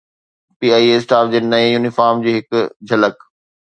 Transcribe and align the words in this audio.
P 0.57 0.67
I 0.75 0.81
A 0.85 0.89
staff 0.97 1.25
جي 1.35 1.39
نئين 1.51 1.71
uniform 1.77 2.25
جي 2.27 2.31
هڪ 2.43 2.63
جھلڪ 2.89 3.27